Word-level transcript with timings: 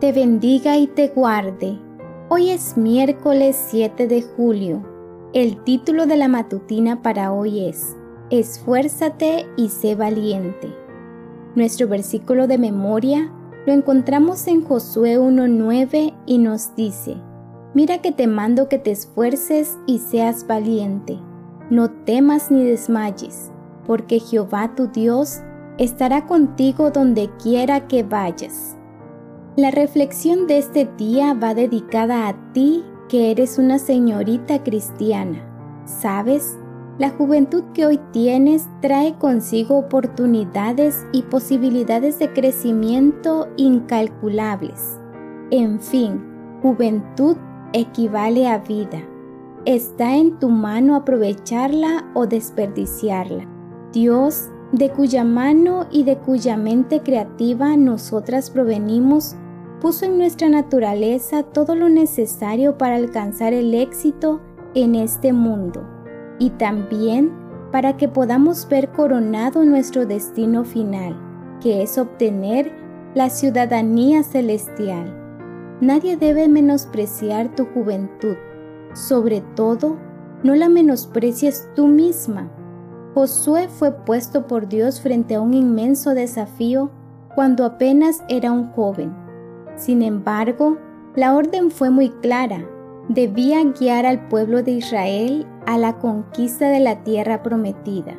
te 0.00 0.12
bendiga 0.12 0.76
y 0.76 0.86
te 0.88 1.08
guarde. 1.08 1.78
Hoy 2.28 2.50
es 2.50 2.76
miércoles 2.76 3.56
7 3.70 4.06
de 4.06 4.20
julio. 4.20 4.82
El 5.32 5.62
título 5.64 6.06
de 6.06 6.18
la 6.18 6.28
matutina 6.28 7.00
para 7.00 7.32
hoy 7.32 7.66
es 7.66 7.96
Esfuérzate 8.28 9.46
y 9.56 9.70
sé 9.70 9.94
valiente. 9.94 10.68
Nuestro 11.54 11.88
versículo 11.88 12.46
de 12.46 12.58
memoria 12.58 13.32
lo 13.66 13.72
encontramos 13.72 14.46
en 14.48 14.62
Josué 14.62 15.18
1.9 15.18 16.14
y 16.26 16.38
nos 16.38 16.76
dice, 16.76 17.16
Mira 17.72 18.02
que 18.02 18.12
te 18.12 18.26
mando 18.26 18.68
que 18.68 18.78
te 18.78 18.90
esfuerces 18.90 19.78
y 19.86 19.98
seas 19.98 20.46
valiente. 20.46 21.18
No 21.70 21.90
temas 21.90 22.50
ni 22.50 22.64
desmayes, 22.64 23.50
porque 23.86 24.20
Jehová 24.20 24.74
tu 24.74 24.88
Dios 24.88 25.40
estará 25.78 26.26
contigo 26.26 26.90
donde 26.90 27.30
quiera 27.42 27.88
que 27.88 28.02
vayas. 28.02 28.76
La 29.56 29.70
reflexión 29.70 30.46
de 30.46 30.58
este 30.58 30.86
día 30.98 31.32
va 31.32 31.54
dedicada 31.54 32.28
a 32.28 32.52
ti 32.52 32.84
que 33.08 33.30
eres 33.30 33.56
una 33.56 33.78
señorita 33.78 34.62
cristiana. 34.62 35.38
¿Sabes? 35.86 36.58
La 36.98 37.08
juventud 37.08 37.64
que 37.72 37.86
hoy 37.86 37.98
tienes 38.12 38.68
trae 38.82 39.14
consigo 39.14 39.78
oportunidades 39.78 41.06
y 41.12 41.22
posibilidades 41.22 42.18
de 42.18 42.34
crecimiento 42.34 43.48
incalculables. 43.56 45.00
En 45.50 45.80
fin, 45.80 46.22
juventud 46.60 47.38
equivale 47.72 48.48
a 48.48 48.58
vida. 48.58 49.00
Está 49.64 50.18
en 50.18 50.38
tu 50.38 50.50
mano 50.50 50.96
aprovecharla 50.96 52.10
o 52.12 52.26
desperdiciarla. 52.26 53.48
Dios, 53.90 54.50
de 54.72 54.90
cuya 54.90 55.24
mano 55.24 55.86
y 55.90 56.04
de 56.04 56.18
cuya 56.18 56.58
mente 56.58 57.00
creativa 57.00 57.74
nosotras 57.78 58.50
provenimos, 58.50 59.34
puso 59.80 60.04
en 60.06 60.18
nuestra 60.18 60.48
naturaleza 60.48 61.42
todo 61.42 61.74
lo 61.74 61.88
necesario 61.88 62.78
para 62.78 62.96
alcanzar 62.96 63.52
el 63.52 63.74
éxito 63.74 64.40
en 64.74 64.94
este 64.94 65.32
mundo 65.32 65.86
y 66.38 66.50
también 66.50 67.32
para 67.72 67.96
que 67.96 68.08
podamos 68.08 68.68
ver 68.68 68.90
coronado 68.90 69.64
nuestro 69.64 70.06
destino 70.06 70.64
final, 70.64 71.16
que 71.60 71.82
es 71.82 71.98
obtener 71.98 72.72
la 73.14 73.30
ciudadanía 73.30 74.22
celestial. 74.22 75.14
Nadie 75.80 76.16
debe 76.16 76.48
menospreciar 76.48 77.54
tu 77.54 77.66
juventud, 77.66 78.36
sobre 78.94 79.42
todo 79.54 79.96
no 80.42 80.54
la 80.54 80.68
menosprecies 80.68 81.68
tú 81.74 81.86
misma. 81.86 82.50
Josué 83.14 83.68
fue 83.68 83.92
puesto 83.92 84.46
por 84.46 84.68
Dios 84.68 85.00
frente 85.00 85.34
a 85.34 85.40
un 85.40 85.54
inmenso 85.54 86.14
desafío 86.14 86.90
cuando 87.34 87.64
apenas 87.64 88.22
era 88.28 88.52
un 88.52 88.72
joven. 88.72 89.25
Sin 89.76 90.02
embargo, 90.02 90.78
la 91.14 91.34
orden 91.34 91.70
fue 91.70 91.90
muy 91.90 92.10
clara. 92.10 92.64
Debía 93.08 93.62
guiar 93.64 94.06
al 94.06 94.26
pueblo 94.28 94.62
de 94.62 94.72
Israel 94.72 95.46
a 95.66 95.78
la 95.78 95.98
conquista 95.98 96.68
de 96.68 96.80
la 96.80 97.04
tierra 97.04 97.42
prometida. 97.42 98.14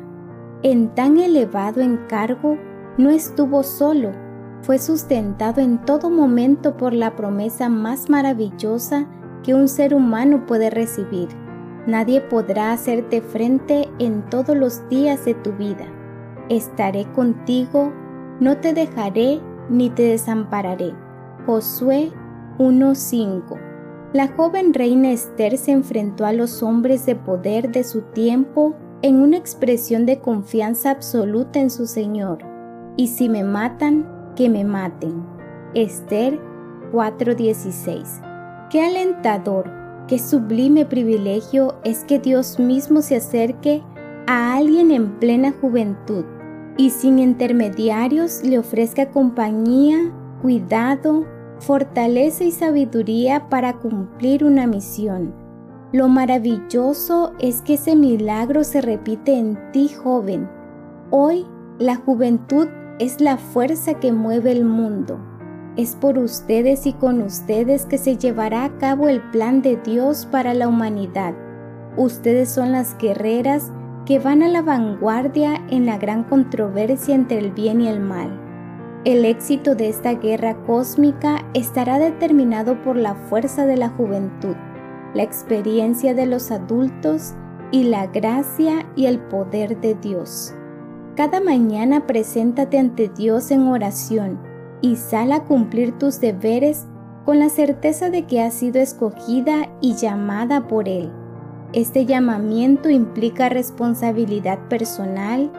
En 0.62 0.94
tan 0.94 1.18
elevado 1.18 1.80
encargo 1.80 2.56
no 2.96 3.10
estuvo 3.10 3.62
solo, 3.62 4.10
fue 4.62 4.78
sustentado 4.78 5.60
en 5.60 5.78
todo 5.84 6.10
momento 6.10 6.76
por 6.76 6.92
la 6.92 7.14
promesa 7.14 7.68
más 7.68 8.10
maravillosa 8.10 9.06
que 9.42 9.54
un 9.54 9.68
ser 9.68 9.94
humano 9.94 10.46
puede 10.46 10.70
recibir. 10.70 11.28
Nadie 11.86 12.20
podrá 12.20 12.72
hacerte 12.72 13.22
frente 13.22 13.88
en 13.98 14.28
todos 14.28 14.56
los 14.56 14.88
días 14.88 15.24
de 15.24 15.34
tu 15.34 15.52
vida. 15.52 15.86
Estaré 16.48 17.06
contigo, 17.12 17.92
no 18.40 18.58
te 18.58 18.74
dejaré 18.74 19.40
ni 19.70 19.90
te 19.90 20.02
desampararé. 20.02 20.92
Josué 21.48 22.12
1.5 22.58 23.58
la 24.12 24.28
joven 24.28 24.74
reina 24.74 25.12
Esther 25.12 25.56
se 25.56 25.70
enfrentó 25.70 26.26
a 26.26 26.34
los 26.34 26.62
hombres 26.62 27.06
de 27.06 27.14
poder 27.14 27.72
de 27.72 27.84
su 27.84 28.02
tiempo 28.02 28.74
en 29.00 29.16
una 29.16 29.38
expresión 29.38 30.04
de 30.04 30.20
confianza 30.20 30.90
absoluta 30.90 31.58
en 31.58 31.70
su 31.70 31.86
Señor. 31.86 32.40
Y 32.98 33.06
si 33.06 33.30
me 33.30 33.44
matan, 33.44 34.06
que 34.36 34.50
me 34.50 34.62
maten. 34.64 35.24
Esther 35.72 36.38
4:16. 36.92 38.20
Qué 38.68 38.82
alentador, 38.82 39.70
qué 40.06 40.18
sublime 40.18 40.84
privilegio 40.84 41.76
es 41.82 42.04
que 42.04 42.18
Dios 42.18 42.58
mismo 42.58 43.00
se 43.00 43.16
acerque 43.16 43.82
a 44.26 44.54
alguien 44.54 44.90
en 44.90 45.18
plena 45.18 45.54
juventud 45.58 46.26
y 46.76 46.90
sin 46.90 47.18
intermediarios 47.18 48.42
le 48.42 48.58
ofrezca 48.58 49.10
compañía, 49.10 50.12
cuidado, 50.42 51.24
fortaleza 51.60 52.44
y 52.44 52.52
sabiduría 52.52 53.48
para 53.48 53.74
cumplir 53.74 54.44
una 54.44 54.66
misión. 54.66 55.34
Lo 55.92 56.08
maravilloso 56.08 57.32
es 57.38 57.62
que 57.62 57.74
ese 57.74 57.96
milagro 57.96 58.62
se 58.62 58.80
repite 58.80 59.38
en 59.38 59.58
ti, 59.72 59.88
joven. 59.88 60.48
Hoy 61.10 61.46
la 61.78 61.96
juventud 61.96 62.68
es 62.98 63.20
la 63.20 63.38
fuerza 63.38 63.94
que 63.94 64.12
mueve 64.12 64.52
el 64.52 64.64
mundo. 64.64 65.18
Es 65.76 65.94
por 65.96 66.18
ustedes 66.18 66.86
y 66.86 66.92
con 66.92 67.22
ustedes 67.22 67.86
que 67.86 67.98
se 67.98 68.16
llevará 68.16 68.64
a 68.64 68.78
cabo 68.78 69.08
el 69.08 69.22
plan 69.30 69.62
de 69.62 69.76
Dios 69.76 70.26
para 70.26 70.52
la 70.52 70.68
humanidad. 70.68 71.34
Ustedes 71.96 72.50
son 72.50 72.72
las 72.72 72.98
guerreras 72.98 73.72
que 74.04 74.18
van 74.18 74.42
a 74.42 74.48
la 74.48 74.62
vanguardia 74.62 75.62
en 75.68 75.86
la 75.86 75.96
gran 75.96 76.24
controversia 76.24 77.14
entre 77.14 77.38
el 77.38 77.52
bien 77.52 77.80
y 77.80 77.88
el 77.88 78.00
mal. 78.00 78.47
El 79.04 79.24
éxito 79.24 79.76
de 79.76 79.88
esta 79.88 80.14
guerra 80.14 80.56
cósmica 80.66 81.46
estará 81.54 82.00
determinado 82.00 82.82
por 82.82 82.96
la 82.96 83.14
fuerza 83.14 83.64
de 83.64 83.76
la 83.76 83.90
juventud, 83.90 84.56
la 85.14 85.22
experiencia 85.22 86.14
de 86.14 86.26
los 86.26 86.50
adultos 86.50 87.34
y 87.70 87.84
la 87.84 88.08
gracia 88.08 88.86
y 88.96 89.06
el 89.06 89.20
poder 89.20 89.80
de 89.80 89.94
Dios. 89.94 90.52
Cada 91.14 91.40
mañana 91.40 92.08
preséntate 92.08 92.76
ante 92.76 93.08
Dios 93.08 93.52
en 93.52 93.68
oración 93.68 94.40
y 94.80 94.96
sal 94.96 95.30
a 95.30 95.44
cumplir 95.44 95.96
tus 95.96 96.20
deberes 96.20 96.86
con 97.24 97.38
la 97.38 97.50
certeza 97.50 98.10
de 98.10 98.26
que 98.26 98.42
has 98.42 98.54
sido 98.54 98.80
escogida 98.80 99.68
y 99.80 99.94
llamada 99.94 100.66
por 100.66 100.88
Él. 100.88 101.12
Este 101.72 102.04
llamamiento 102.04 102.90
implica 102.90 103.48
responsabilidad 103.48 104.58
personal, 104.68 105.52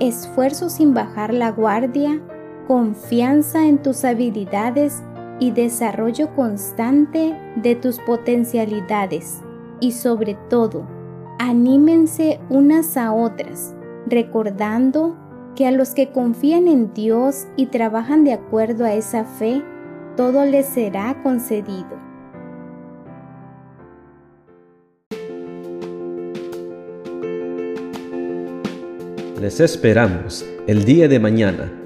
esfuerzo 0.00 0.70
sin 0.70 0.94
bajar 0.94 1.34
la 1.34 1.50
guardia, 1.50 2.20
confianza 2.66 3.66
en 3.66 3.78
tus 3.78 4.04
habilidades 4.04 5.02
y 5.38 5.50
desarrollo 5.50 6.34
constante 6.34 7.38
de 7.56 7.74
tus 7.76 7.98
potencialidades. 8.00 9.40
Y 9.80 9.92
sobre 9.92 10.36
todo, 10.48 10.86
anímense 11.38 12.40
unas 12.48 12.96
a 12.96 13.12
otras, 13.12 13.74
recordando 14.06 15.16
que 15.54 15.66
a 15.66 15.70
los 15.70 15.90
que 15.90 16.10
confían 16.10 16.68
en 16.68 16.92
Dios 16.92 17.46
y 17.56 17.66
trabajan 17.66 18.24
de 18.24 18.32
acuerdo 18.32 18.84
a 18.84 18.94
esa 18.94 19.24
fe, 19.24 19.62
todo 20.16 20.44
les 20.44 20.66
será 20.66 21.22
concedido. 21.22 22.06
Les 29.40 29.60
esperamos 29.60 30.46
el 30.66 30.84
día 30.84 31.08
de 31.08 31.20
mañana 31.20 31.85